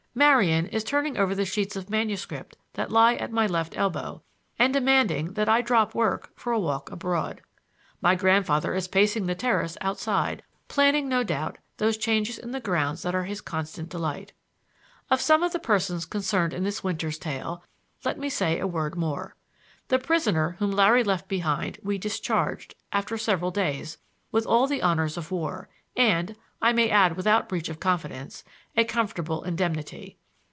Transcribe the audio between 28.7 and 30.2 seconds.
a comfortable indemnity.